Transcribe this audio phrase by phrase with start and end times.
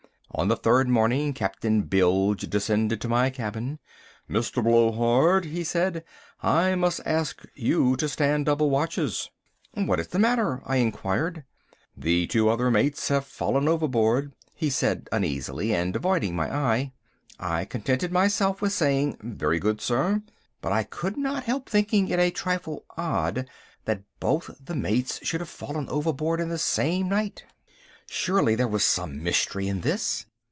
[0.33, 3.79] On the third morning Captain Bilge descended to my cabin.
[4.29, 4.63] "Mr.
[4.63, 6.05] Blowhard," he said,
[6.41, 9.29] "I must ask you to stand double watches."
[9.73, 11.43] "What is the matter?" I inquired.
[11.97, 16.93] "The two other mates have fallen overboard," he said uneasily, and avoiding my eye.
[17.37, 20.23] I contented myself with saying "Very good, sir,"
[20.61, 23.49] but I could not help thinking it a trifle odd
[23.83, 27.43] that both the mates should have fallen overboard in the same night.
[28.13, 30.25] Surely there was some mystery in this.